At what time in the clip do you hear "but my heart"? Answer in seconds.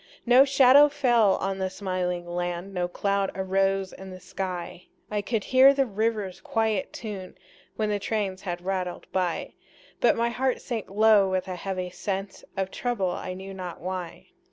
9.99-10.59